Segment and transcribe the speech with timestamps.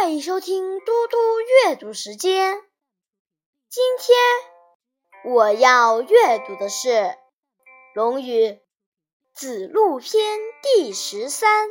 [0.00, 1.16] 欢迎收听嘟嘟
[1.66, 2.62] 阅读时间。
[3.68, 6.88] 今天我要阅读的是
[7.94, 8.46] 《论语·
[9.34, 11.68] 子路篇》第十三。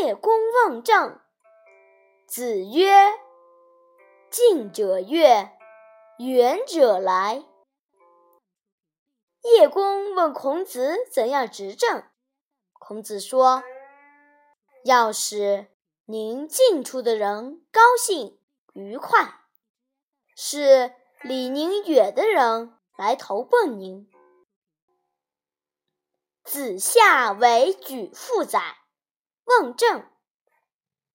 [0.00, 0.34] 叶公
[0.66, 1.20] 问政，
[2.26, 2.92] 子曰
[4.30, 5.52] ：“近者悦，
[6.18, 7.44] 远者来。”
[9.56, 12.02] 叶公问孔子怎样执政，
[12.72, 13.62] 孔子说。
[14.84, 15.68] 要使
[16.06, 18.38] 您近处的人高兴
[18.72, 19.40] 愉快，
[20.34, 24.10] 是离您远的人来投奔您。
[26.42, 28.78] 子夏为举父宰，
[29.44, 30.04] 问政。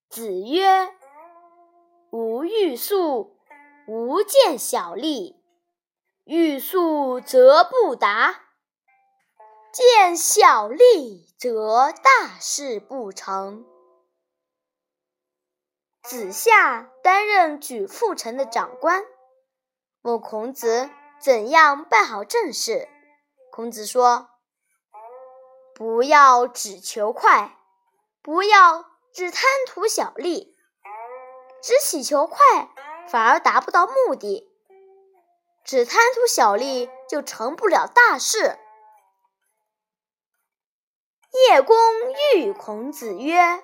[0.07, 0.95] 子曰
[2.11, 3.37] ：“吾欲速，
[3.87, 5.35] 吾见小利。
[6.23, 8.45] 欲速则不达。”
[9.71, 13.65] 见小利，则大事不成。
[16.01, 19.03] 子夏担任举父城的长官，
[20.01, 22.87] 问孔子怎样办好政事。
[23.51, 24.29] 孔子说
[25.75, 27.57] ：“不要只求快，
[28.21, 30.55] 不要只贪图小利，
[31.61, 32.37] 只祈求快
[33.09, 34.49] 反而达不到目的，
[35.63, 38.57] 只贪图小利就成不了大事。”
[41.31, 41.75] 叶公
[42.35, 43.63] 欲孔子曰：“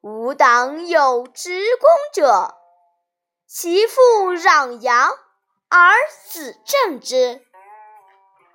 [0.00, 2.56] 吾党有执公者，
[3.46, 4.00] 其父
[4.34, 5.10] 攘羊
[5.68, 5.92] 而
[6.30, 7.44] 子正之。”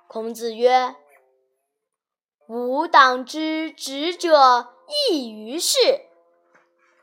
[0.08, 0.96] 孔子曰
[2.48, 4.74] ：“吾党之执者
[5.08, 5.78] 亦于是。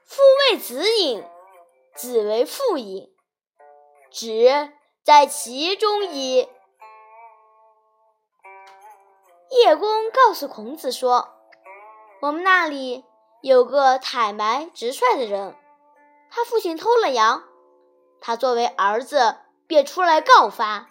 [0.03, 1.23] 父为子隐，
[1.95, 3.15] 子为父隐，
[4.11, 6.49] 执在其中矣。”
[9.63, 11.35] 叶公告诉孔子说
[12.19, 13.05] ：“我们那里
[13.41, 15.55] 有个坦白直率的人，
[16.31, 17.43] 他父亲偷了羊，
[18.21, 20.89] 他作为儿子便出来告发。”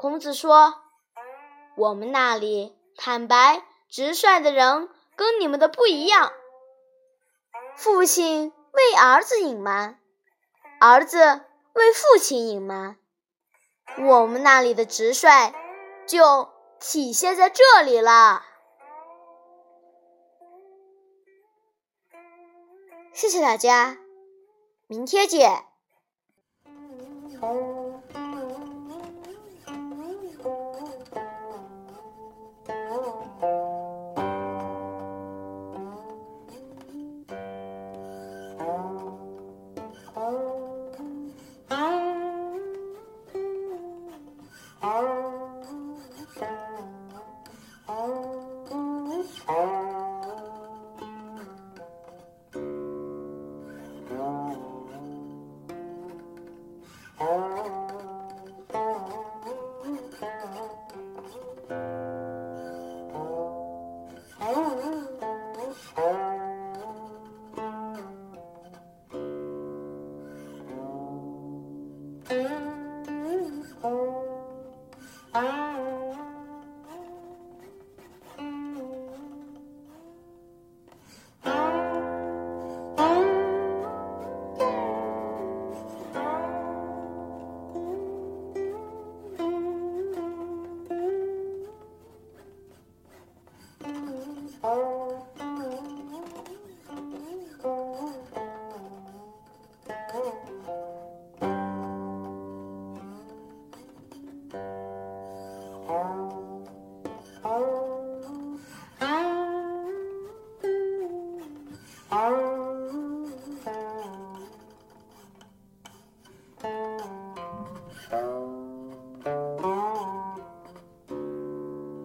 [0.00, 0.74] 孔子说
[1.76, 6.32] ：“我们那里坦白直率的人跟你们的不一样，
[7.76, 10.00] 父亲为儿子隐瞒，
[10.80, 11.42] 儿子
[11.74, 12.96] 为父亲隐瞒。
[13.98, 15.52] 我们那里的直率
[16.06, 16.48] 就。”
[16.86, 18.44] 体现在这里了。
[23.14, 23.96] 谢谢大家，
[24.86, 25.64] 明天见。